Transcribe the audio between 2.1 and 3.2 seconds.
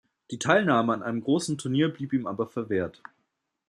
ihm aber verwehrt.